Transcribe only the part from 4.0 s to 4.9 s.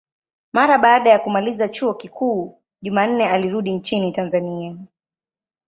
Tanzania.